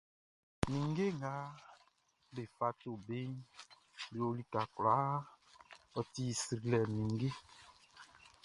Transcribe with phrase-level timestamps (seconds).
[0.69, 1.33] Ninnge nga
[2.33, 3.31] be fa to beʼn
[4.09, 5.15] be o lika kwlaa,
[5.97, 6.81] ɔ ti srilɛ
[7.17, 7.29] like!